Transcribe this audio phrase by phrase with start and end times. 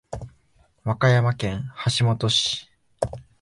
[0.83, 1.69] 和歌山県
[1.99, 2.71] 橋本市